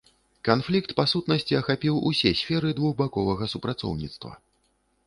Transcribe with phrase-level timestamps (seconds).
[0.47, 4.31] Канфлікт па сутнасці ахапіў усе сферы двухбаковага супрацоўніцтва.